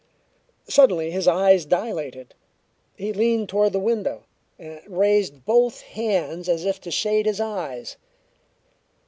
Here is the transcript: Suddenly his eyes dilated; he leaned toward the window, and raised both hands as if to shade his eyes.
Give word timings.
Suddenly 0.67 1.11
his 1.11 1.27
eyes 1.27 1.63
dilated; 1.63 2.33
he 2.95 3.13
leaned 3.13 3.49
toward 3.49 3.71
the 3.71 3.79
window, 3.79 4.23
and 4.57 4.81
raised 4.87 5.45
both 5.45 5.81
hands 5.81 6.49
as 6.49 6.65
if 6.65 6.81
to 6.81 6.89
shade 6.89 7.27
his 7.27 7.39
eyes. 7.39 7.97